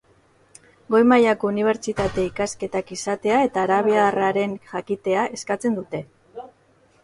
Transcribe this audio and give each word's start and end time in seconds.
Goi 0.95 1.01
mailako 1.11 1.49
unibertsitate 1.51 2.25
ikasketak 2.31 2.91
izatea 2.97 3.43
eta 3.51 3.63
arabiarraren 3.67 4.59
jakitea 4.75 5.31
eskatzen 5.41 5.81
dute. 5.81 6.07